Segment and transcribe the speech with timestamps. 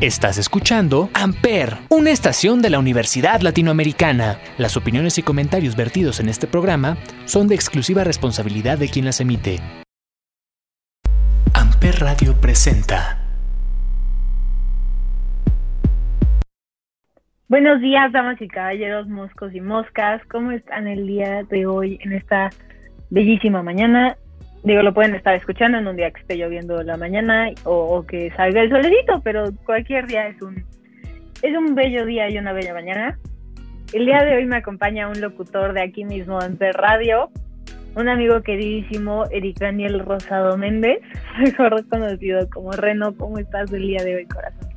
[0.00, 4.38] Estás escuchando Amper, una estación de la Universidad Latinoamericana.
[4.56, 9.20] Las opiniones y comentarios vertidos en este programa son de exclusiva responsabilidad de quien las
[9.20, 9.58] emite.
[11.52, 13.24] Amper Radio presenta.
[17.48, 20.22] Buenos días, damas y caballeros, moscos y moscas.
[20.30, 22.50] ¿Cómo están el día de hoy en esta
[23.10, 24.16] bellísima mañana?
[24.64, 28.30] Digo, lo pueden estar escuchando en un día que esté lloviendo la mañana o, que
[28.36, 30.64] salga el solecito, pero cualquier día es un,
[31.42, 33.18] es un bello día y una bella mañana.
[33.92, 37.30] El día de hoy me acompaña un locutor de aquí mismo en Per Radio,
[37.94, 41.00] un amigo queridísimo, Eric Daniel Rosado Méndez,
[41.38, 43.14] mejor conocido como Reno.
[43.16, 44.68] ¿Cómo estás el día de hoy, corazón?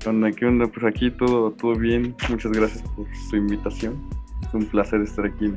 [0.00, 0.30] ¿Qué onda?
[0.30, 0.66] ¿Qué onda?
[0.66, 2.14] Pues aquí todo, todo bien.
[2.30, 4.00] Muchas gracias por su invitación.
[4.46, 5.52] Es un placer estar aquí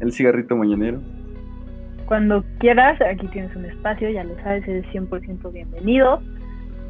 [0.00, 1.00] El Cigarrito Mañanero
[2.10, 6.20] cuando quieras, aquí tienes un espacio, ya lo sabes, eres 100% bienvenido.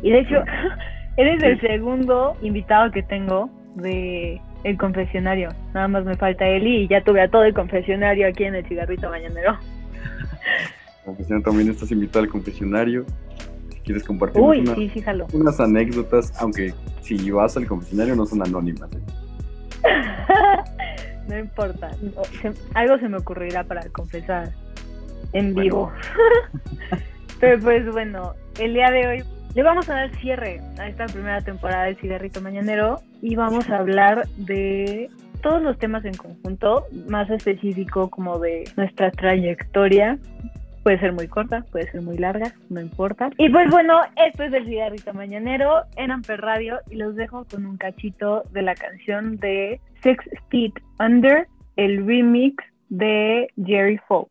[0.02, 0.36] Y de hecho,
[1.18, 5.50] eres el segundo invitado que tengo de el confesionario.
[5.74, 8.64] Nada más me falta Eli y ya tuve a todo el confesionario aquí en el
[8.64, 9.58] cigarrito mañanero.
[11.44, 13.04] También estás invitado al confesionario.
[13.68, 18.88] Si quieres compartir unas anécdotas, aunque si vas al confesionario no son anónimas.
[18.94, 19.00] ¿eh?
[21.28, 21.90] no importa,
[22.72, 24.50] algo se me ocurrirá para confesar
[25.32, 25.92] en vivo.
[27.40, 31.40] Pero pues bueno, el día de hoy le vamos a dar cierre a esta primera
[31.40, 35.10] temporada de Cigarrito Mañanero y vamos a hablar de
[35.42, 40.18] todos los temas en conjunto, más específico como de nuestra trayectoria.
[40.82, 43.30] Puede ser muy corta, puede ser muy larga, no importa.
[43.38, 47.66] Y pues bueno, esto es el Cigarrito Mañanero en Amper Radio y los dejo con
[47.66, 54.30] un cachito de la canción de Six Feet Under, el remix de Jerry Folk.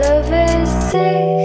[0.00, 1.39] love is safe.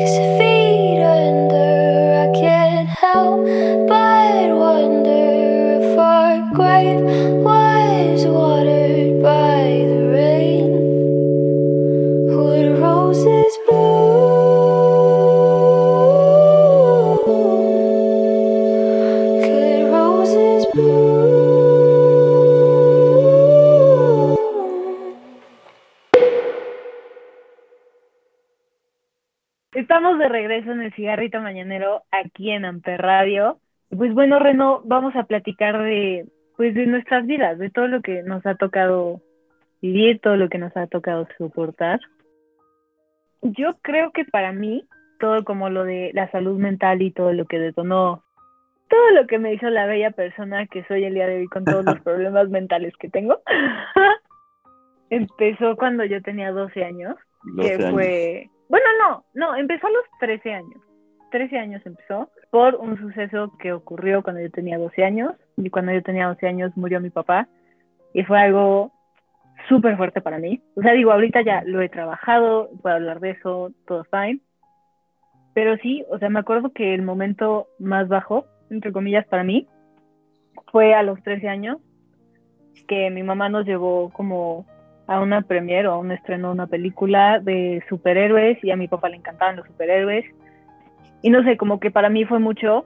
[31.16, 33.58] Cigarrito mañanero aquí en Amper Radio.
[33.90, 36.26] Pues bueno, Reno, vamos a platicar de
[36.58, 39.22] pues de nuestras vidas, de todo lo que nos ha tocado
[39.82, 42.02] vivir, todo lo que nos ha tocado soportar.
[43.42, 44.86] Yo creo que para mí,
[45.20, 48.24] todo como lo de la salud mental y todo lo que detonó,
[48.90, 51.64] todo lo que me hizo la bella persona que soy el día de hoy con
[51.64, 53.40] todos los problemas mentales que tengo,
[55.10, 57.16] empezó cuando yo tenía 12 años,
[57.62, 60.85] que fue bueno, no, no, empezó a los 13 años.
[61.32, 65.34] 13 años empezó por un suceso que ocurrió cuando yo tenía 12 años.
[65.58, 67.48] Y cuando yo tenía 12 años murió mi papá.
[68.14, 68.92] Y fue algo
[69.68, 70.62] súper fuerte para mí.
[70.76, 74.40] O sea, digo, ahorita ya lo he trabajado, puedo hablar de eso, todo fine.
[75.54, 79.68] Pero sí, o sea, me acuerdo que el momento más bajo, entre comillas, para mí,
[80.72, 81.78] fue a los 13 años,
[82.88, 84.66] que mi mamá nos llevó como
[85.08, 88.88] a una premiere o a un estreno de una película de superhéroes y a mi
[88.88, 90.26] papá le encantaban los superhéroes.
[91.26, 92.86] Y no sé, como que para mí fue mucho.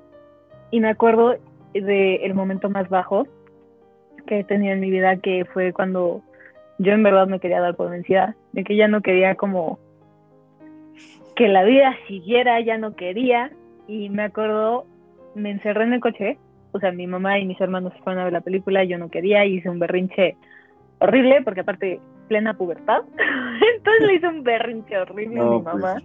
[0.72, 1.36] Y me acuerdo
[1.74, 3.28] del el momento más bajo
[4.26, 6.22] que he tenido en mi vida, que fue cuando
[6.78, 9.78] yo en verdad me quería dar por vencida, de que ya no quería como
[11.36, 13.52] que la vida siguiera, ya no quería.
[13.90, 14.86] Y me acuerdo,
[15.36, 16.38] me encerré en el coche,
[16.72, 19.10] o sea, mi mamá y mis hermanos se fueron a ver la película, yo no
[19.10, 20.38] quería, hice un berrinche
[21.00, 22.00] horrible, porque aparte,
[22.30, 23.02] plena pubertad.
[23.76, 26.02] Entonces le hice un berrinche horrible a mi pues, mamá.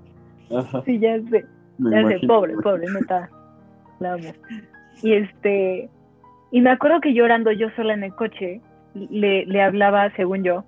[0.84, 1.44] Sí, ya sé.
[1.78, 3.28] Sé, pobre, pobre, neta.
[4.00, 4.30] La amo.
[5.02, 5.88] Y este,
[6.50, 8.60] y me acuerdo que llorando yo sola en el coche,
[8.94, 10.64] le, le hablaba, según yo,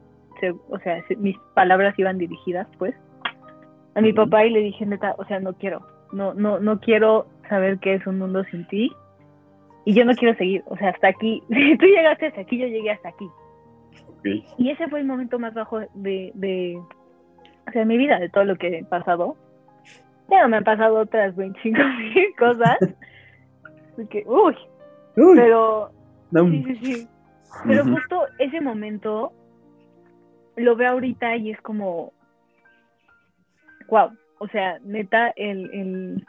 [0.69, 2.95] o sea, mis palabras iban dirigidas, pues,
[3.95, 7.27] a mi papá y le dije, neta, o sea, no quiero, no, no, no quiero
[7.49, 8.93] saber qué es un mundo sin ti
[9.87, 12.67] y yo no quiero seguir, o sea, hasta aquí, si tú llegaste hasta aquí, yo
[12.67, 13.29] llegué hasta aquí.
[14.59, 18.43] Y ese fue el momento más bajo de, de, o sea, mi vida, de todo
[18.43, 19.37] lo que he pasado.
[20.31, 22.79] Ya me han pasado otras 25 mil cosas.
[24.11, 24.57] que, uy,
[25.15, 25.91] pero...
[26.33, 27.09] Sí, sí, sí.
[27.67, 29.33] Pero justo ese momento
[30.57, 32.13] lo veo ahorita y es como,
[33.89, 36.27] wow, o sea, neta, el, el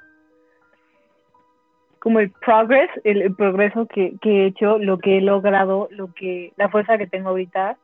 [2.00, 6.54] como el progress, el, progreso que, que, he hecho, lo que he logrado, lo que,
[6.56, 7.78] la fuerza que tengo ahorita,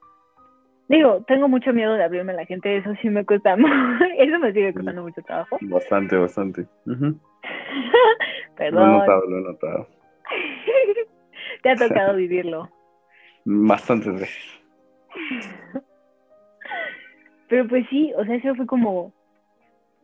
[0.90, 3.56] Digo, tengo mucho miedo de abrirme a la gente, eso sí me cuesta,
[4.18, 5.58] eso me sigue costando mucho trabajo.
[5.62, 6.66] Bastante, bastante.
[8.58, 8.90] Perdón.
[8.90, 9.88] Lo he notado, lo he notado.
[11.64, 12.70] Te ha tocado vivirlo.
[13.46, 14.62] Bastantes veces.
[17.48, 19.14] Pero pues sí, o sea, eso fue como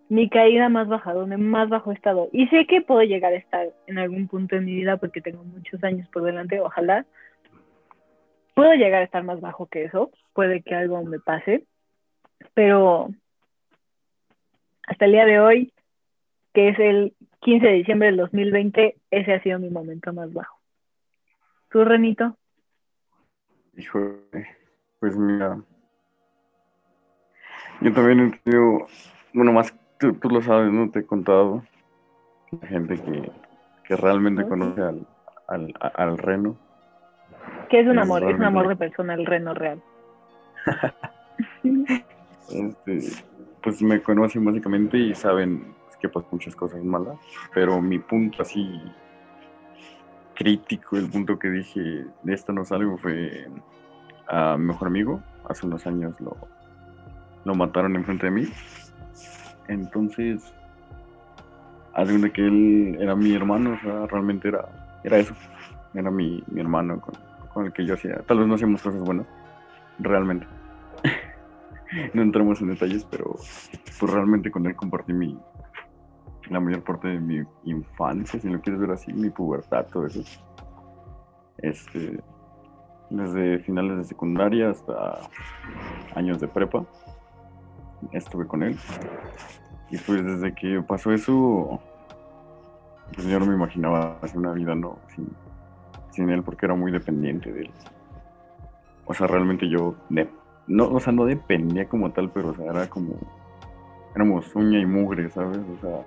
[0.08, 2.30] mi caída más baja, donde más bajo he estado.
[2.32, 5.44] Y sé que puedo llegar a estar en algún punto de mi vida porque tengo
[5.44, 7.06] muchos años por delante, ojalá,
[8.56, 11.66] puedo llegar a estar más bajo que eso, puede que algo me pase,
[12.54, 13.10] pero
[14.88, 15.74] hasta el día de hoy,
[16.54, 20.58] que es el 15 de diciembre del 2020, ese ha sido mi momento más bajo.
[21.70, 22.38] ¿Tú, Renito?
[23.76, 24.00] Hijo,
[25.02, 25.62] pues mira,
[27.82, 28.88] yo también he tenido,
[29.34, 30.90] bueno, más tú, tú lo sabes, ¿no?
[30.90, 31.66] Te he contado,
[32.62, 33.30] la gente que,
[33.84, 35.06] que realmente conoce al,
[35.50, 36.58] al, al reno
[37.70, 39.82] que es un amor, es un amor de persona el reno real.
[42.50, 43.24] Este,
[43.62, 47.18] pues me conocen básicamente y saben que pues muchas cosas malas,
[47.54, 48.82] pero mi punto así
[50.34, 53.48] crítico, el punto que dije de esto no salgo fue
[54.28, 56.38] a mi mejor amigo, hace unos años lo,
[57.44, 58.48] lo mataron enfrente de mí.
[59.68, 60.54] Entonces,
[61.96, 64.66] de que él era mi hermano, o sea, realmente era,
[65.04, 65.34] era eso,
[65.94, 67.16] era mi, mi hermano con,
[67.54, 68.20] con el que yo hacía.
[68.26, 69.28] Tal vez no hacíamos cosas buenas,
[70.00, 70.48] realmente.
[72.14, 73.36] no entramos en detalles, pero
[74.00, 75.38] pues realmente con él compartí mi
[76.50, 80.24] la mayor parte de mi infancia, si lo quieres ver así, mi pubertad, todo eso.
[81.60, 82.20] Este,
[83.10, 85.20] desde finales de secundaria hasta
[86.16, 86.86] años de prepa,
[88.12, 88.78] estuve con él.
[89.92, 91.80] Y pues desde que pasó eso,
[93.14, 95.30] pues yo no me imaginaba hacer una vida no sin,
[96.12, 97.72] sin él porque era muy dependiente de él.
[99.10, 99.96] O sea, realmente yo,
[100.68, 103.16] no, o sea, no dependía como tal, pero o sea, era como,
[104.16, 105.58] éramos uña y mugre, ¿sabes?
[105.58, 106.06] O sea,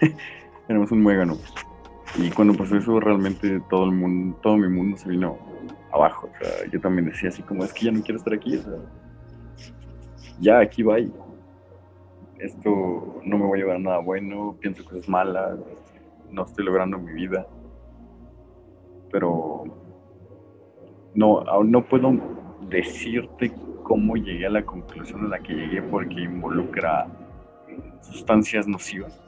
[0.68, 1.38] éramos un muégano.
[2.18, 5.38] Y cuando pasó eso, realmente todo el mundo, todo mi mundo se vino
[5.92, 6.28] abajo.
[6.28, 8.62] O sea, yo también decía así como, es que ya no quiero estar aquí, o
[8.62, 8.74] sea,
[10.38, 10.98] ya aquí va.
[12.38, 15.58] Esto no me va a llevar a nada bueno, pienso cosas malas,
[16.30, 17.46] no estoy logrando mi vida
[19.10, 19.64] pero
[21.16, 22.12] no, aún no puedo
[22.68, 27.06] decirte cómo llegué a la conclusión a la que llegué porque involucra
[28.02, 29.18] sustancias nocivas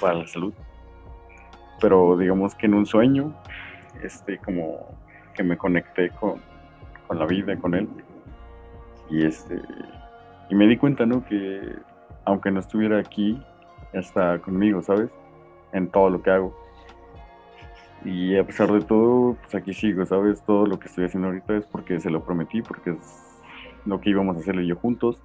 [0.00, 0.52] para la salud.
[1.80, 3.34] Pero digamos que en un sueño,
[4.02, 4.86] este, como
[5.34, 6.40] que me conecté con,
[7.08, 7.88] con la vida, con él.
[9.10, 9.60] Y este,
[10.50, 11.24] y me di cuenta, ¿no?
[11.24, 11.76] Que
[12.24, 13.42] aunque no estuviera aquí,
[13.92, 15.10] está conmigo, ¿sabes?
[15.72, 16.61] En todo lo que hago.
[18.04, 20.42] Y a pesar de todo, pues aquí sigo, ¿sabes?
[20.44, 22.98] Todo lo que estoy haciendo ahorita es porque se lo prometí, porque es
[23.84, 25.22] lo que íbamos a hacer yo juntos.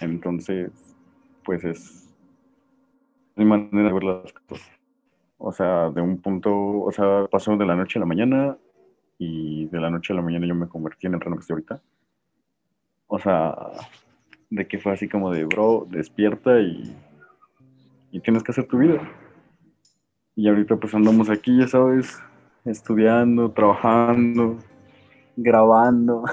[0.00, 0.70] Entonces,
[1.44, 2.14] pues es
[3.36, 4.70] mi manera de ver las cosas.
[5.38, 8.56] O sea, de un punto, o sea, pasó de la noche a la mañana
[9.18, 11.54] y de la noche a la mañana yo me convertí en el reno que estoy
[11.54, 11.82] ahorita.
[13.06, 13.54] O sea,
[14.50, 16.96] de que fue así como de, bro, despierta y,
[18.10, 19.00] y tienes que hacer tu vida.
[20.36, 22.20] Y ahorita pues andamos aquí, ya sabes,
[22.64, 24.58] estudiando, trabajando,
[25.36, 26.24] grabando,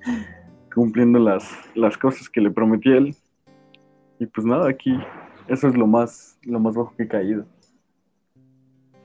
[0.74, 3.16] cumpliendo las, las cosas que le prometí a él.
[4.18, 4.96] Y pues nada, aquí,
[5.48, 7.44] eso es lo más, lo más bajo que he caído.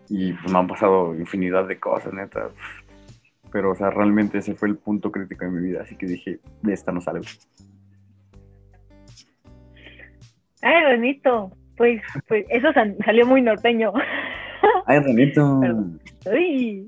[0.09, 2.49] Y pues me han pasado infinidad de cosas, neta.
[3.51, 5.81] Pero, o sea, realmente ese fue el punto crítico de mi vida.
[5.81, 7.25] Así que dije, de esta no salgo.
[10.61, 12.69] Ay, Renito, pues, pues eso
[13.05, 13.93] salió muy norteño.
[14.85, 15.59] Ay, Renito.
[16.31, 16.87] Uy.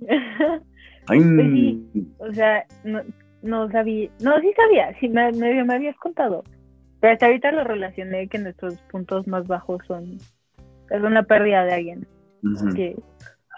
[1.08, 1.19] Ay.
[1.19, 3.01] Pues sí, o sea, no,
[3.41, 6.43] no sabía, no, sí sabía, sí me, me, me habías contado.
[7.00, 10.17] Pero hasta ahorita lo relacioné que nuestros puntos más bajos son,
[10.89, 12.08] es una pérdida de alguien.
[12.75, 12.96] que,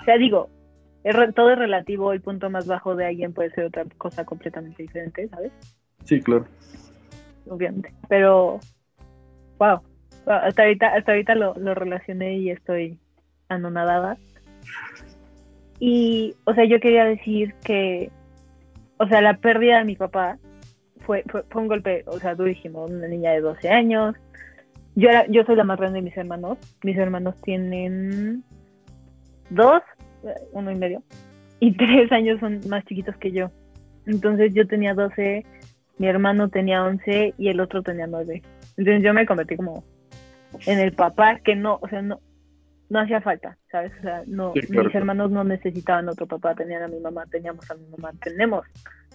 [0.02, 0.50] o sea, digo,
[1.36, 5.28] todo es relativo, el punto más bajo de alguien puede ser otra cosa completamente diferente,
[5.30, 5.52] ¿sabes?
[6.04, 6.46] Sí, claro.
[7.48, 7.94] Obviamente.
[8.08, 8.60] Pero,
[9.58, 9.82] wow,
[10.26, 13.00] hasta ahorita, hasta ahorita lo, lo relacioné y estoy
[13.50, 14.18] anonadada.
[15.80, 18.12] Y, o sea, yo quería decir que,
[18.98, 20.38] o sea, la pérdida de mi papá
[21.00, 24.16] fue, fue, un golpe, o sea, durísimo, una niña de 12 años.
[24.96, 26.58] Yo, era, yo soy la más grande de mis hermanos.
[26.84, 28.44] Mis hermanos tienen
[29.50, 29.82] dos,
[30.52, 31.04] uno y medio,
[31.60, 33.50] y tres años son más chiquitos que yo.
[34.06, 35.46] Entonces yo tenía 12,
[35.98, 38.42] mi hermano tenía 11 y el otro tenía 9.
[38.78, 39.84] Entonces yo me convertí como
[40.66, 42.20] en el papá que no, o sea, no,
[42.90, 43.92] no hacía falta, ¿sabes?
[44.00, 47.76] O sea, no, mis hermanos no necesitaban otro papá, tenían a mi mamá, teníamos a
[47.76, 48.66] mi mamá, tenemos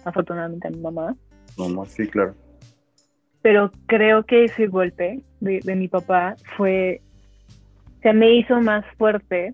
[0.03, 1.15] afortunadamente a mi mamá.
[1.57, 2.33] Mamá, sí, claro.
[3.41, 7.01] Pero creo que ese golpe de, de mi papá fue,
[8.01, 9.53] se me hizo más fuerte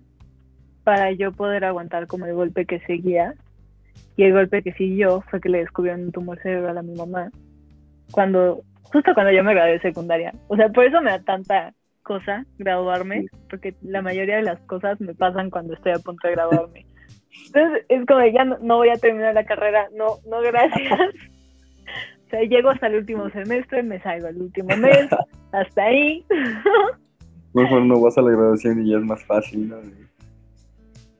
[0.84, 3.34] para yo poder aguantar como el golpe que seguía.
[4.16, 7.30] Y el golpe que siguió fue que le descubrieron un tumor cerebral a mi mamá
[8.12, 10.32] cuando justo cuando yo me gradué de secundaria.
[10.48, 15.00] O sea, por eso me da tanta cosa graduarme, porque la mayoría de las cosas
[15.00, 16.86] me pasan cuando estoy a punto de graduarme.
[17.46, 21.00] Entonces es como ya no, voy a terminar la carrera, no, no gracias.
[22.26, 25.08] O sea, llego hasta el último semestre, me salgo el último mes,
[25.52, 26.24] hasta ahí.
[27.52, 29.76] Mejor no vas a la graduación y ya es más fácil, ¿no?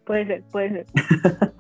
[0.05, 0.87] Puede ser, puede ser.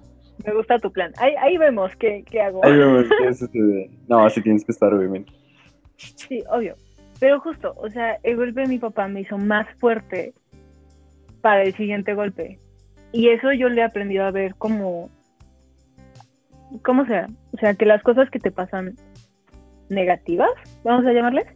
[0.46, 1.12] me gusta tu plan.
[1.18, 2.64] Ahí, ahí vemos qué, qué hago.
[2.64, 3.04] Ahí vemos
[3.52, 5.32] qué No, así tienes que estar, obviamente.
[5.96, 6.76] Sí, obvio.
[7.20, 10.34] Pero justo, o sea, el golpe de mi papá me hizo más fuerte
[11.40, 12.58] para el siguiente golpe.
[13.12, 15.10] Y eso yo le he aprendido a ver como,
[16.82, 17.28] ¿cómo sea?
[17.52, 18.96] O sea, que las cosas que te pasan
[19.88, 20.50] negativas,
[20.82, 21.46] vamos a llamarles,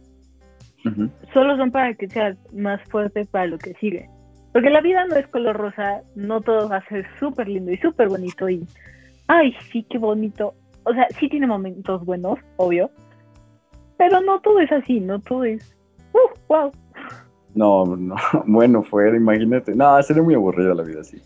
[1.33, 4.09] solo son para que seas más fuerte para lo que sigue.
[4.53, 7.77] Porque la vida no es color rosa, no todo va a ser súper lindo y
[7.77, 8.65] súper bonito y,
[9.27, 10.53] ay, sí, qué bonito.
[10.85, 12.89] O sea, sí tiene momentos buenos, obvio,
[13.99, 15.75] pero no todo es así, no todo es.
[16.13, 16.71] ¡Uh, wow!
[17.53, 18.15] No, no,
[18.47, 19.75] bueno, fuera, imagínate.
[19.75, 21.21] No, sería muy aburrida la vida así.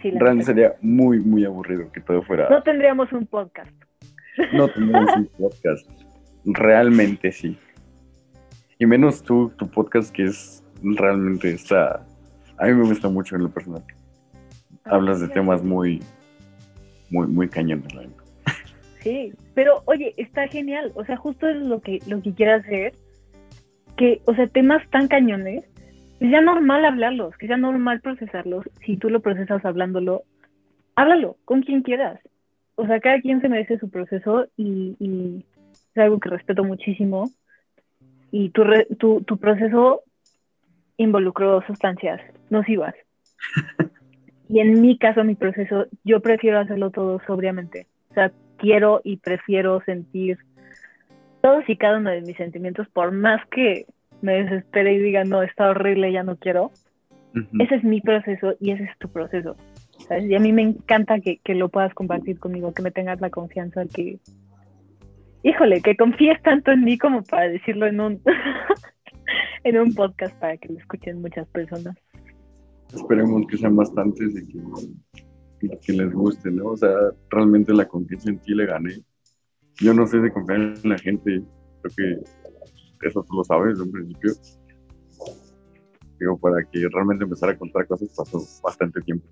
[0.00, 2.48] Sí, Realmente sería muy, muy aburrido que todo fuera.
[2.48, 3.72] No tendríamos un podcast.
[4.52, 5.90] No tendríamos un podcast.
[6.44, 7.58] Realmente sí.
[8.78, 12.06] Y menos tú, tu podcast que es realmente está.
[12.56, 13.82] A mí me gusta mucho en lo personal.
[14.84, 16.00] Hablas de temas muy,
[17.10, 18.02] muy, muy cañones, la
[19.00, 22.92] Sí, pero oye, está genial, o sea, justo es lo que, lo que quiero hacer,
[23.96, 25.64] que, o sea, temas tan cañones,
[26.18, 30.24] que sea normal hablarlos, que sea normal procesarlos, si tú lo procesas hablándolo,
[30.96, 32.20] háblalo con quien quieras.
[32.74, 35.44] O sea, cada quien se merece su proceso y, y
[35.94, 37.30] es algo que respeto muchísimo.
[38.30, 38.64] Y tu,
[38.98, 40.02] tu, tu proceso
[40.96, 42.94] involucró sustancias nocivas.
[44.48, 47.86] y en mi caso, mi proceso, yo prefiero hacerlo todo sobriamente.
[48.10, 50.38] O sea, quiero y prefiero sentir
[51.40, 53.86] todos y cada uno de mis sentimientos, por más que
[54.22, 56.70] me desespere y diga, no, está horrible, ya no quiero.
[57.58, 59.56] Ese es mi proceso y ese es tu proceso.
[60.20, 63.84] Y a mí me encanta que, lo puedas compartir conmigo, que me tengas la confianza
[63.86, 64.18] que,
[65.42, 68.20] híjole, que confíes tanto en mí como para decirlo en un,
[69.64, 71.96] en un podcast para que lo escuchen muchas personas.
[72.92, 74.58] Esperemos que sean bastantes y que,
[75.68, 76.68] que les guste, ¿no?
[76.68, 76.90] O sea,
[77.28, 79.02] realmente la confianza en ti le gané.
[79.76, 81.42] Yo no sé de confiar en la gente,
[81.82, 84.32] creo que eso tú lo sabes desde un principio.
[86.18, 89.26] Digo, para que realmente empezara a contar cosas pasó bastante tiempo.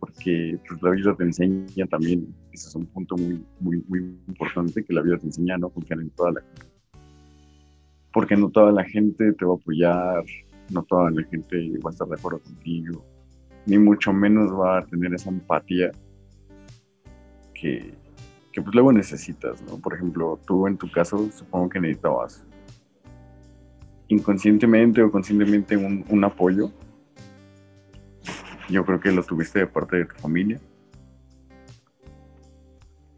[0.00, 4.84] Porque pues, la vida te enseña también, ese es un punto muy, muy, muy importante,
[4.84, 6.66] que la vida te enseña a no confiar en toda la gente.
[8.12, 10.24] Porque no toda la gente te va a apoyar,
[10.70, 13.04] no toda la gente va a estar de acuerdo contigo,
[13.66, 15.90] ni mucho menos va a tener esa empatía
[17.54, 17.94] que,
[18.52, 19.78] que pues luego necesitas, ¿no?
[19.78, 22.44] Por ejemplo, tú en tu caso supongo que necesitabas
[24.08, 26.70] inconscientemente o conscientemente un, un apoyo.
[28.68, 30.60] Yo creo que lo tuviste de parte de tu familia.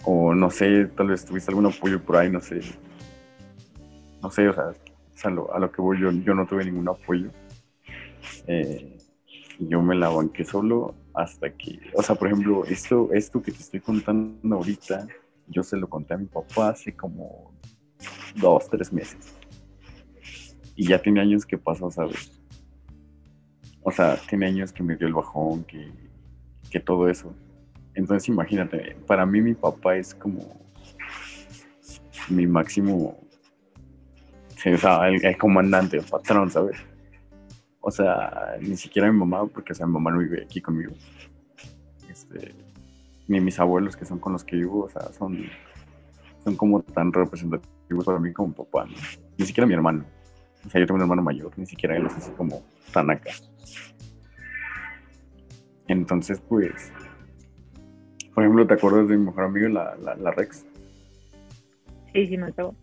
[0.04, 2.60] O no sé, tal vez tuviste algún apoyo por ahí, no sé.
[4.22, 4.72] No sé, o sea,
[5.24, 7.30] a lo, a lo que voy yo, yo no tuve ningún apoyo.
[8.46, 8.93] Eh,
[9.58, 13.58] yo me la banqué solo hasta que, o sea, por ejemplo, esto, esto que te
[13.58, 15.06] estoy contando ahorita,
[15.49, 17.52] yo se lo conté a mi papá hace como
[18.37, 19.34] dos, tres meses.
[20.75, 22.40] Y ya tiene años que pasó, ¿sabes?
[23.82, 25.92] O sea, tiene años que me dio el bajón, que,
[26.70, 27.32] que todo eso.
[27.94, 30.61] Entonces imagínate, para mí mi papá es como
[32.28, 33.25] mi máximo, o
[34.64, 36.78] el, el comandante, el patrón, ¿sabes?
[37.86, 40.92] O sea, ni siquiera mi mamá, porque o sea, mi mamá no vive aquí conmigo.
[42.08, 42.54] Este,
[43.28, 45.44] ni mis abuelos que son con los que vivo, o sea, son,
[46.42, 48.94] son como tan representativos para mí como papá, ¿no?
[49.36, 50.02] Ni siquiera mi hermano.
[50.66, 53.32] O sea, yo tengo un hermano mayor, ni siquiera él es así como tan acá.
[55.87, 56.90] Entonces, pues,
[58.35, 60.64] por ejemplo, ¿te acuerdas de mi mejor amigo, la, la, la Rex?
[62.14, 62.74] Sí, sí, me acuerdo.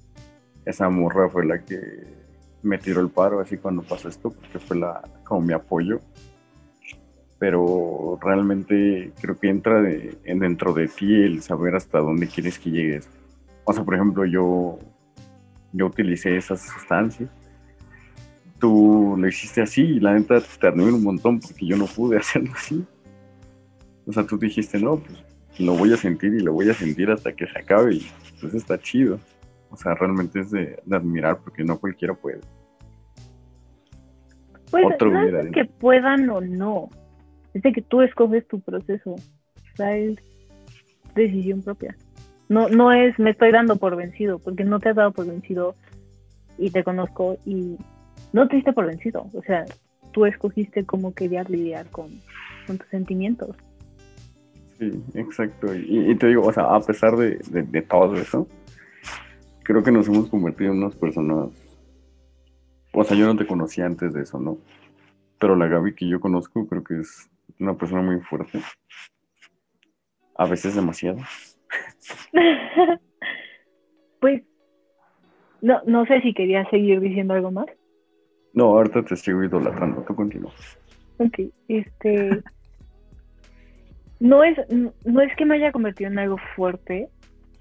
[0.63, 2.21] Esa morra fue la que
[2.63, 5.99] me tiró el paro así cuando pasó esto, porque fue la, como mi apoyo.
[7.39, 12.59] Pero realmente creo que entra de, en dentro de ti el saber hasta dónde quieres
[12.59, 13.09] que llegues.
[13.63, 14.77] O sea, por ejemplo, yo,
[15.73, 17.29] yo utilicé esas sustancias.
[18.59, 22.17] Tú lo hiciste así y la neta te admiro un montón porque yo no pude
[22.19, 22.85] hacerlo así.
[24.05, 25.17] O sea, tú dijiste, no, pues
[25.59, 28.07] lo voy a sentir y lo voy a sentir hasta que se acabe y
[28.39, 29.19] pues está chido.
[29.71, 32.41] O sea, realmente es de, de admirar porque no cualquiera puede.
[34.69, 36.89] Pues Otro no es que puedan o no,
[37.53, 40.17] es de que tú escoges tu proceso, o sea, es
[41.15, 41.95] decisión propia.
[42.47, 45.75] No, no es me estoy dando por vencido, porque no te has dado por vencido
[46.57, 47.77] y te conozco y
[48.33, 49.65] no te diste por vencido, o sea,
[50.11, 52.09] tú escogiste cómo querías lidiar con,
[52.67, 53.55] con tus sentimientos.
[54.79, 55.73] Sí, exacto.
[55.75, 58.47] Y, y te digo, o sea, a pesar de, de- de todo eso,
[59.63, 61.49] creo que nos hemos convertido en unas personas.
[62.93, 64.57] O sea, yo no te conocía antes de eso, ¿no?
[65.39, 68.59] Pero la Gaby que yo conozco creo que es una persona muy fuerte.
[70.35, 71.19] A veces demasiado.
[74.19, 74.43] pues,
[75.61, 77.67] no, no sé si querías seguir diciendo algo más.
[78.53, 80.03] No, ahorita te sigo idolatrando.
[80.03, 80.51] Tú continúa.
[81.17, 82.43] Ok, este.
[84.19, 87.09] No es, no es que me haya convertido en algo fuerte.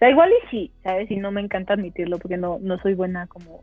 [0.01, 1.11] O sea, igual y sí, ¿sabes?
[1.11, 3.63] Y no me encanta admitirlo porque no, no soy buena como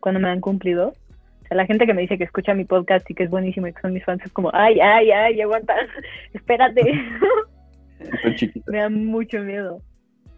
[0.00, 0.88] cuando me han cumplido.
[0.88, 3.66] O sea, la gente que me dice que escucha mi podcast y que es buenísimo
[3.66, 5.74] y que son mis fans es como, ay, ay, ay, aguanta,
[6.34, 6.82] espérate.
[8.66, 9.80] Me da mucho miedo.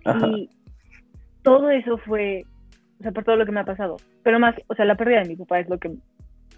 [0.05, 0.29] Ajá.
[0.29, 0.49] Y
[1.43, 2.45] todo eso fue,
[3.01, 3.97] o sea, por todo lo que me ha pasado.
[4.23, 5.91] Pero más, o sea, la pérdida de mi papá es lo que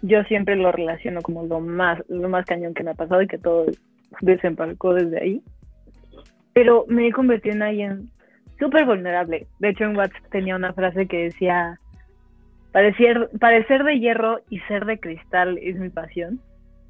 [0.03, 3.27] yo siempre lo relaciono como lo más, lo más cañón que me ha pasado y
[3.27, 3.65] que todo
[4.21, 5.41] desembarcó desde ahí.
[6.53, 8.14] Pero me he convertido en alguien
[8.59, 9.47] súper vulnerable.
[9.59, 11.79] De hecho, en WhatsApp tenía una frase que decía,
[12.71, 16.39] parecer, parecer de hierro y ser de cristal es mi pasión.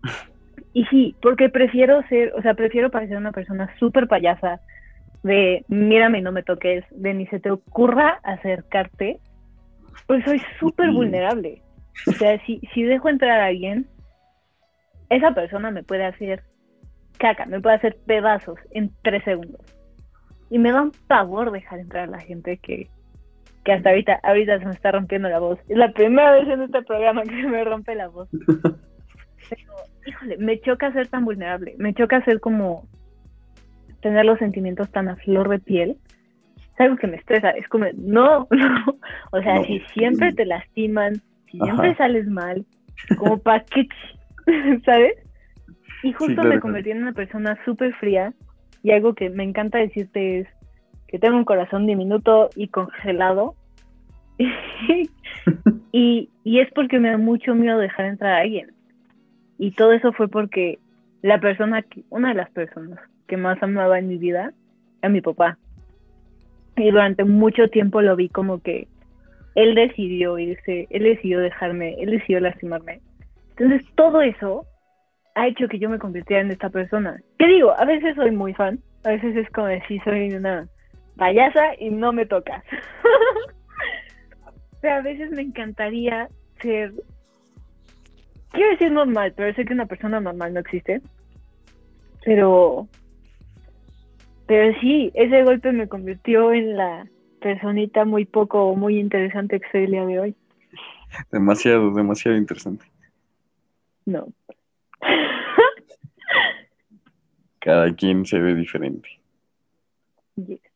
[0.73, 4.60] Y sí, porque prefiero ser, o sea, prefiero parecer una persona súper payasa,
[5.23, 9.19] de mírame y no me toques, de ni se te ocurra acercarte,
[10.06, 11.62] pues soy súper vulnerable.
[12.08, 13.88] O sea, si, si dejo entrar a alguien,
[15.10, 16.43] esa persona me puede hacer
[17.17, 19.74] caca, me puede hacer pedazos en tres segundos.
[20.49, 22.88] Y me da un pavor dejar entrar a la gente que,
[23.63, 25.60] que hasta ahorita, ahorita se me está rompiendo la voz.
[25.67, 28.29] Es la primera vez en este programa que se me rompe la voz.
[29.49, 29.73] Pero,
[30.05, 32.88] híjole, me choca ser tan vulnerable, me choca ser como
[34.01, 35.97] tener los sentimientos tan a flor de piel.
[36.73, 38.97] Es algo que me estresa, es como, no, no.
[39.31, 39.63] O sea, No.
[39.63, 41.15] si siempre te lastiman,
[41.51, 42.65] si siempre sales mal,
[43.17, 43.88] como pa' qué,
[44.86, 45.13] ¿sabes?
[46.03, 48.31] Y justo claro, me convertí en una persona súper fría
[48.86, 50.48] y algo que me encanta decirte es,
[51.08, 53.56] que tengo un corazón diminuto y congelado.
[55.91, 58.74] y, y es porque me da mucho miedo dejar entrar a alguien.
[59.58, 60.78] Y todo eso fue porque
[61.24, 64.54] la persona, que, una de las personas que más amaba en mi vida
[65.02, 65.58] era mi papá.
[66.78, 68.88] Y durante mucho tiempo lo vi como que
[69.56, 73.02] él decidió irse, él decidió dejarme, él decidió lastimarme.
[73.58, 74.67] Entonces todo eso
[75.36, 77.21] ha hecho que yo me convirtiera en esta persona.
[77.38, 77.78] ¿Qué digo?
[77.78, 80.67] A veces soy muy fan, a veces es como decir soy una
[81.17, 82.63] payasa y no me tocas.
[84.82, 86.30] Pero a veces me encantaría
[86.62, 86.93] ser,
[88.52, 91.02] quiero decir normal, pero sé que una persona normal no existe.
[92.24, 92.88] Pero,
[94.45, 97.08] pero sí, ese golpe me convirtió en la
[97.41, 100.36] personita muy poco, muy interesante que soy el día de hoy.
[101.32, 102.86] Demasiado, demasiado interesante.
[104.06, 104.28] No.
[107.59, 109.09] Cada quien se ve diferente.
[110.35, 110.75] Yes.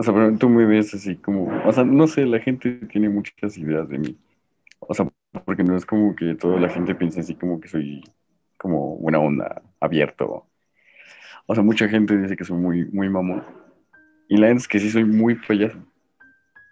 [0.00, 3.08] O sea, pero tú me ves así como, o sea, no sé, la gente tiene
[3.08, 4.16] muchas ideas de mí.
[4.78, 5.08] O sea,
[5.44, 8.04] porque no es como que toda la gente piensa así como que soy
[8.56, 10.46] como buena onda, abierto.
[11.46, 13.44] O sea, mucha gente dice que soy muy, muy mamón.
[14.28, 15.78] Y la verdad es que sí soy muy payaso.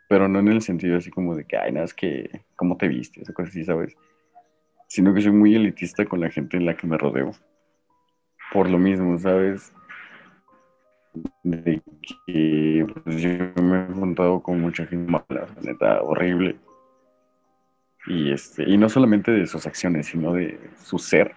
[0.08, 2.86] Pero no en el sentido así como de que, ay, nada, es que, ¿cómo te
[2.86, 3.28] vistes?
[3.28, 3.96] O cosas así, ¿sabes?
[4.86, 7.32] Sino que soy muy elitista con la gente en la que me rodeo.
[8.52, 9.72] Por lo mismo, ¿sabes?
[11.42, 11.82] de
[12.26, 13.30] que pues, yo
[13.62, 16.56] me he juntado con mucha gente mala, neta, horrible.
[18.06, 21.32] Y, este, y no solamente de sus acciones, sino de su ser.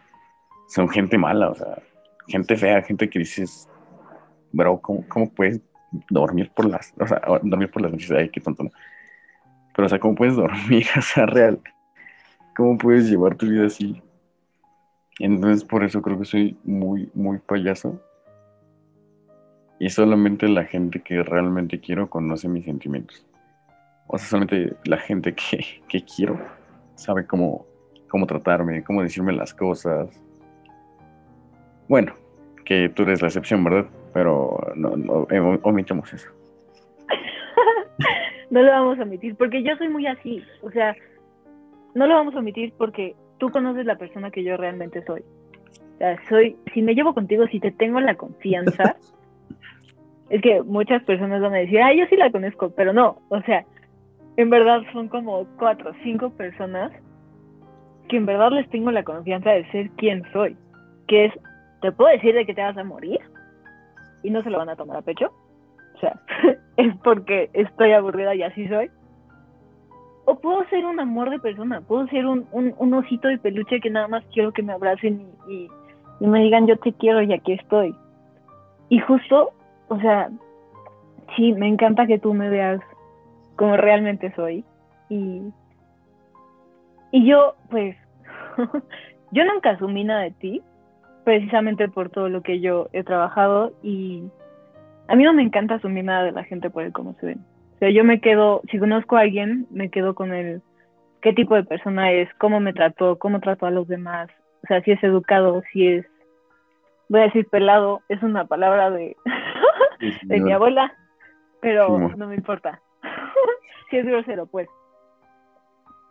[0.68, 1.82] Son gente mala, o sea,
[2.28, 3.68] gente fea, gente que dices,
[4.52, 5.62] bro, ¿cómo, cómo puedes
[6.10, 8.12] dormir por las, o sea, dormir por las noches?
[8.12, 8.70] Ay, qué tonto.
[9.76, 10.86] Pero, o sea, ¿cómo puedes dormir?
[10.98, 11.60] O sea, real.
[12.60, 14.02] ¿Cómo puedes llevar tu vida así?
[15.18, 18.04] Entonces, por eso creo que soy muy, muy payaso
[19.80, 23.26] y solamente la gente que realmente quiero conoce mis sentimientos.
[24.08, 26.38] O sea, solamente la gente que, quiero
[26.96, 27.66] sabe cómo,
[28.10, 30.10] cómo tratarme, cómo decirme las cosas.
[31.88, 32.14] Bueno,
[32.66, 33.90] que tú eres la excepción, ¿verdad?
[34.14, 36.30] Pero no, no eh, omitamos eso.
[38.50, 40.44] no lo vamos a omitir, porque yo soy muy así.
[40.62, 40.94] O sea,
[41.96, 45.22] no lo vamos a omitir porque tú conoces la persona que yo realmente soy.
[45.96, 48.96] O sea, soy, si me llevo contigo, si te tengo la confianza,
[50.30, 53.42] es que muchas personas van a decir, ah, yo sí la conozco, pero no, o
[53.42, 53.66] sea,
[54.38, 56.92] en verdad son como cuatro o cinco personas
[58.08, 60.56] que en verdad les tengo la confianza de ser quien soy,
[61.08, 61.34] que es,
[61.82, 63.20] te puedo decir de que te vas a morir
[64.24, 65.32] y no se lo van a tomar a pecho,
[65.96, 66.20] o sea,
[66.78, 68.90] es porque estoy aburrida y así soy.
[70.30, 73.90] O puedo ser un amor de persona, puedo ser un, un, osito de peluche que
[73.90, 75.68] nada más quiero que me abracen y,
[76.20, 77.96] y me digan yo te quiero y aquí estoy.
[78.90, 79.54] Y justo
[79.90, 80.30] o sea,
[81.36, 82.80] sí, me encanta que tú me veas
[83.56, 84.64] como realmente soy.
[85.10, 85.52] Y,
[87.12, 87.98] y yo, pues,
[89.32, 90.62] yo nunca asumí nada de ti,
[91.24, 94.24] precisamente por todo lo que yo he trabajado y
[95.08, 97.46] a mí no me encanta asumir nada de la gente por el cómo se ven.
[97.80, 100.62] O sea, yo me quedo, si conozco a alguien, me quedo con el
[101.22, 104.30] qué tipo de persona es, cómo me trató, cómo trató a los demás,
[104.66, 106.06] o sea, si es educado, si es,
[107.08, 109.16] voy a decir pelado, es una palabra de,
[110.24, 110.94] de mi abuela,
[111.62, 112.82] pero no me importa.
[113.90, 114.68] si es grosero, pues.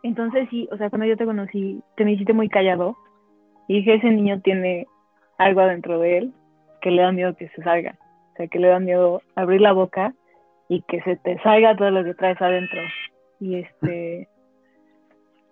[0.01, 2.97] Entonces sí, o sea, cuando yo te conocí, te me hiciste muy callado
[3.67, 4.87] y dije, ese niño tiene
[5.37, 6.33] algo adentro de él
[6.81, 7.95] que le da miedo que se salga.
[8.33, 10.15] O sea, que le da miedo abrir la boca
[10.69, 12.79] y que se te salga todo lo que traes adentro.
[13.41, 14.29] Y este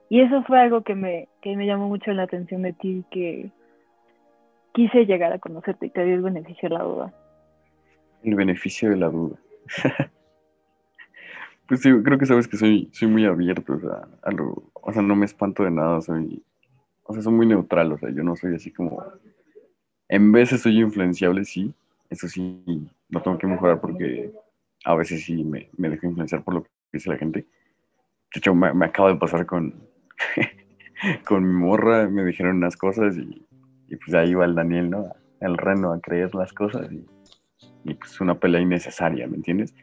[0.10, 3.52] y eso fue algo que me, que me llamó mucho la atención de ti que
[4.74, 7.14] quise llegar a conocerte y te dio el beneficio de la duda
[8.24, 9.36] el beneficio de la duda.
[11.68, 14.94] pues sí, creo que sabes que soy, soy muy abierto, o sea, a lo, o
[14.94, 16.42] sea, no me espanto de nada, soy,
[17.04, 19.04] o sea, soy muy neutral, o sea, yo no soy así como,
[20.10, 21.74] en veces soy influenciable, sí,
[22.10, 24.32] eso sí, lo tengo que mejorar porque
[24.88, 27.42] a veces sí me, me dejo influenciar por lo que dice la gente.
[27.42, 29.74] De hecho, me, me acaba de pasar con,
[31.26, 33.46] con mi morra, me dijeron unas cosas y,
[33.88, 35.16] y pues ahí va el Daniel, ¿no?
[35.40, 37.06] El reno a creer las cosas y
[37.88, 39.74] y pues una pelea innecesaria, ¿me entiendes?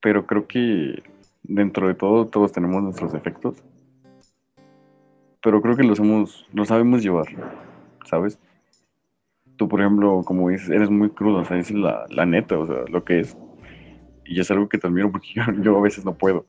[0.00, 1.02] Pero creo que
[1.42, 3.62] dentro de todo todos tenemos nuestros defectos,
[5.42, 7.26] pero creo que los, hemos, los sabemos llevar,
[8.06, 8.38] ¿sabes?
[9.56, 12.66] Tú, por ejemplo, como dices, eres muy crudo, o sea, es la, la neta, o
[12.66, 13.36] sea, lo que es.
[14.24, 15.28] Y es algo que te admiro porque
[15.62, 16.46] yo, a veces no puedo.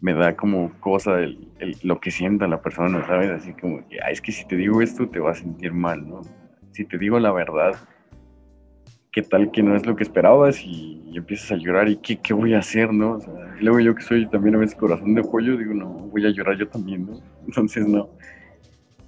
[0.00, 1.48] Me da como cosa el,
[1.82, 3.30] lo que sienta la persona, ¿sabes?
[3.30, 6.22] Así como, que, es que si te digo esto te va a sentir mal, ¿no?
[6.72, 7.74] Si te digo la verdad,
[9.14, 12.34] qué tal que no es lo que esperabas y, empiezas a llorar y qué, qué
[12.34, 13.12] voy a hacer, ¿no?
[13.12, 16.26] O sea, luego yo que soy también a veces corazón de pollo, digo, no, voy
[16.26, 17.20] a llorar yo también, ¿no?
[17.46, 18.10] Entonces, no,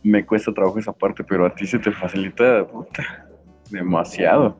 [0.06, 3.28] me cuesta trabajo esa parte, pero a ti se te facilita, puta,
[3.70, 4.58] demasiado.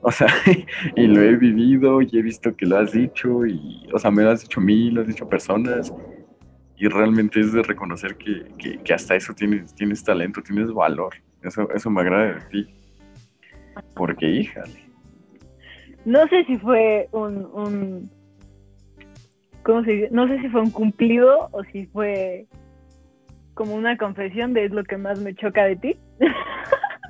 [0.00, 0.28] O sea,
[0.96, 4.22] y lo he vivido y he visto que lo has dicho y, o sea, me
[4.22, 5.92] lo has dicho a mí, lo has dicho personas
[6.76, 11.14] y realmente es de reconocer que, que, que hasta eso tienes, tienes talento, tienes valor.
[11.42, 12.74] Eso, eso me agrada de ti.
[13.94, 14.86] Porque, híjale.
[16.04, 18.10] No sé si fue un, un
[19.62, 20.08] ¿cómo se dice?
[20.12, 22.46] No sé si fue un cumplido o si fue
[23.56, 25.96] como una confesión de es lo que más me choca de ti.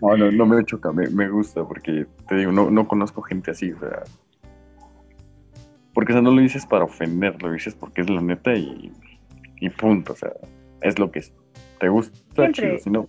[0.03, 3.53] No, no, no me choca, me, me gusta porque te digo, no, no conozco gente
[3.53, 4.03] así, o sea.
[5.95, 8.93] Porque o sea, no lo dices para ofender, lo dices porque es la neta y,
[9.59, 10.33] y punto, o sea,
[10.83, 11.35] es lo que es.
[11.81, 12.53] ¿Te gusta?
[12.53, 13.09] Chido, si no.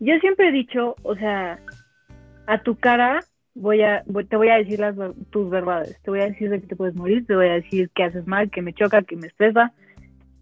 [0.00, 1.60] Yo siempre he dicho, o sea,
[2.48, 3.20] a tu cara
[3.54, 4.96] voy a, te voy a decir las,
[5.30, 5.96] tus verdades.
[6.02, 8.26] Te voy a decir de que te puedes morir, te voy a decir que haces
[8.26, 9.72] mal, que me choca, que me estresa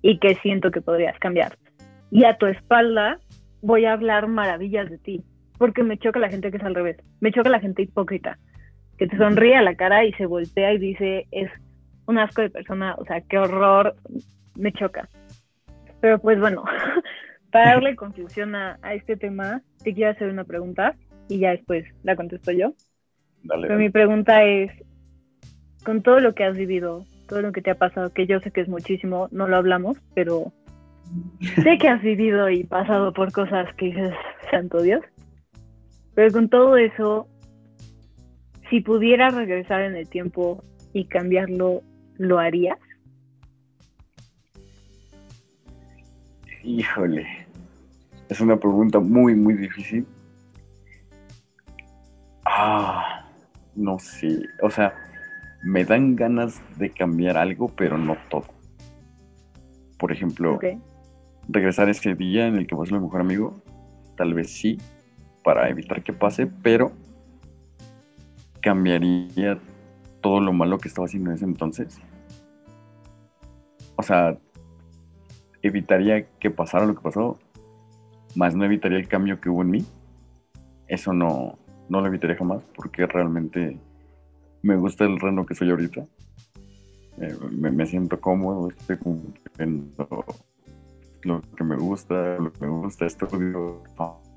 [0.02, 1.56] y que siento que podrías cambiar.
[2.10, 3.18] Y a tu espalda
[3.62, 5.22] voy a hablar maravillas de ti,
[5.58, 6.96] porque me choca la gente que es al revés.
[7.20, 8.38] Me choca la gente hipócrita,
[8.98, 11.50] que te sonríe a la cara y se voltea y dice, es
[12.06, 13.94] un asco de persona, o sea, qué horror,
[14.56, 15.08] me choca.
[16.00, 16.64] Pero pues bueno,
[17.52, 20.96] para darle conclusión a, a este tema, te quiero hacer una pregunta
[21.28, 22.74] y ya después la contesto yo.
[23.48, 24.70] Pero mi pregunta es,
[25.84, 28.50] con todo lo que has vivido, todo lo que te ha pasado, que yo sé
[28.50, 30.52] que es muchísimo, no lo hablamos, pero
[31.62, 34.12] sé que has vivido y pasado por cosas que dices,
[34.50, 35.00] santo Dios.
[36.14, 37.28] Pero con todo eso,
[38.68, 41.82] si pudieras regresar en el tiempo y cambiarlo,
[42.18, 42.78] ¿lo harías?
[46.64, 47.26] Híjole,
[48.28, 50.04] es una pregunta muy, muy difícil
[52.44, 53.24] Ah,
[53.76, 54.42] no sé.
[54.62, 54.92] O sea,
[55.62, 58.46] me dan ganas de cambiar algo, pero no todo.
[59.98, 60.58] Por ejemplo,
[61.48, 63.62] regresar ese día en el que vas mi mejor amigo,
[64.16, 64.78] tal vez sí,
[65.44, 66.92] para evitar que pase, pero
[68.62, 69.58] cambiaría
[70.20, 71.98] todo lo malo que estaba haciendo en ese entonces.
[73.96, 74.38] O sea,
[75.62, 77.38] evitaría que pasara lo que pasó,
[78.34, 79.86] más no evitaría el cambio que hubo en mí.
[80.88, 83.78] Eso no, no lo evitaría jamás porque realmente
[84.62, 86.06] me gusta el reno que soy ahorita.
[87.18, 90.24] Eh, me, siento cómodo, estoy cumpliendo
[91.22, 93.82] lo que me gusta, lo que me gusta, estudio,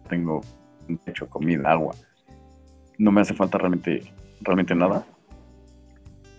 [0.09, 0.41] tengo
[1.05, 1.95] techo, comida, agua.
[2.97, 4.03] No me hace falta realmente,
[4.41, 5.05] realmente nada.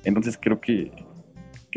[0.04, 0.92] Entonces creo que,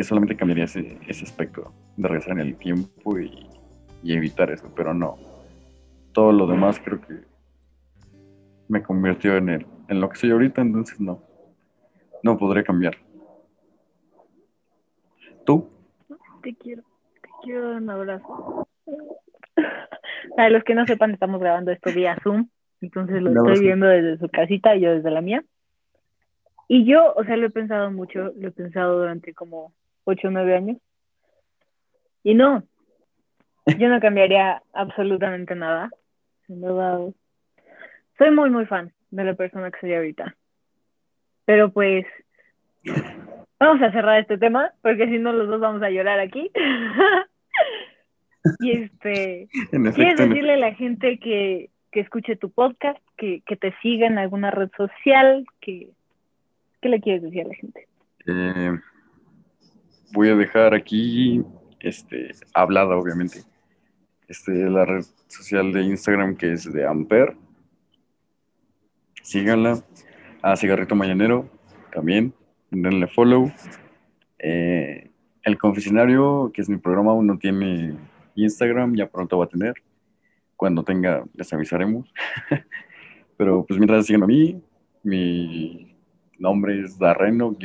[0.03, 3.47] solamente cambiaría ese, aspecto de regresar en el tiempo y,
[4.03, 5.17] y evitar eso, pero no.
[6.11, 7.21] Todo lo demás creo que
[8.67, 11.21] me convirtió en, el, en lo que soy ahorita, entonces no,
[12.23, 12.97] no podré cambiar.
[15.45, 15.69] ¿Tú?
[16.41, 16.84] Te quiero,
[17.21, 18.67] te quiero dar un abrazo.
[20.36, 22.49] Para los que no sepan, estamos grabando esto vía Zoom,
[22.82, 25.43] entonces lo estoy viendo desde su casita y yo desde la mía.
[26.67, 30.32] Y yo, o sea, lo he pensado mucho, lo he pensado durante como 8 o
[30.32, 30.77] 9 años.
[32.23, 32.63] Y no,
[33.77, 35.89] yo no cambiaría absolutamente nada.
[36.45, 36.99] Sin duda,
[38.17, 40.36] soy muy, muy fan de la persona que soy ahorita.
[41.47, 42.05] Pero pues,
[43.57, 46.51] vamos a cerrar este tema, porque si no los dos vamos a llorar aquí.
[48.60, 49.47] y este,
[49.95, 54.17] ¿quieres decirle a la gente que, que escuche tu podcast, que, que, te siga en
[54.17, 55.45] alguna red social?
[55.62, 55.88] Que,
[56.81, 57.88] ¿Qué le quieres decir a la gente?
[58.27, 58.79] Eh,
[60.12, 61.45] voy a dejar aquí,
[61.79, 63.39] este, hablada obviamente,
[64.27, 67.38] este, la red social de Instagram que es de Amper
[69.27, 69.83] síganla.
[70.47, 71.49] A Cigarrito Mañanero
[71.93, 72.33] también,
[72.71, 73.51] denle follow.
[74.39, 75.12] Eh,
[75.43, 77.97] el Confesionario, que es mi programa, aún no tiene
[78.36, 79.73] Instagram, ya pronto va a tener.
[80.55, 82.13] Cuando tenga, les avisaremos.
[83.38, 84.63] Pero pues mientras sigan a mí,
[85.03, 85.93] mi
[86.39, 87.60] nombre es Darreno-OX.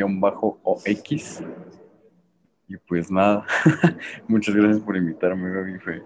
[2.66, 3.47] Y pues nada,
[4.27, 5.79] muchas gracias por invitarme, Gaby.
[5.79, 6.03] Fue,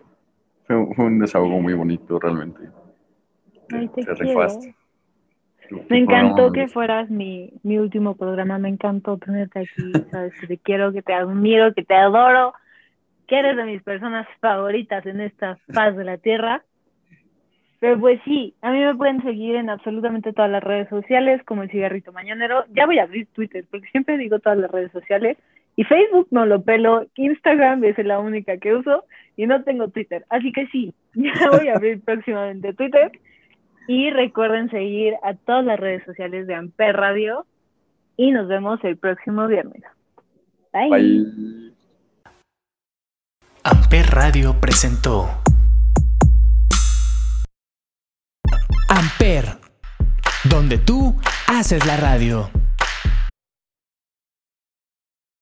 [0.66, 2.68] fue, un desahogo muy bonito, realmente.
[3.66, 4.75] te, te rifaste.
[5.88, 10.58] Me encantó que fueras mi, mi último programa, me encantó tenerte aquí, sabes que te
[10.58, 12.54] quiero, que te admiro, que te adoro,
[13.26, 16.62] que eres de mis personas favoritas en esta faz de la tierra.
[17.78, 21.62] Pero pues sí, a mí me pueden seguir en absolutamente todas las redes sociales, como
[21.62, 22.64] el cigarrito mañanero.
[22.74, 25.36] Ya voy a abrir Twitter, porque siempre digo todas las redes sociales.
[25.78, 29.04] Y Facebook no lo pelo, Instagram es la única que uso
[29.36, 30.24] y no tengo Twitter.
[30.30, 33.12] Así que sí, ya voy a abrir próximamente Twitter.
[33.88, 37.46] Y recuerden seguir a todas las redes sociales de Amper Radio.
[38.16, 39.82] Y nos vemos el próximo viernes.
[40.72, 40.90] Bye.
[40.90, 41.72] Bye.
[43.62, 45.28] Amper Radio presentó
[48.88, 49.44] Amper,
[50.44, 51.16] donde tú
[51.48, 52.48] haces la radio.